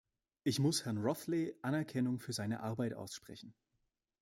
Ich 0.43 0.57
muss 0.57 0.83
Herrn 0.83 0.97
Rothley 0.97 1.55
Anerkennung 1.61 2.17
für 2.17 2.33
seine 2.33 2.61
Arbeit 2.61 2.95
aussprechen. 2.95 3.53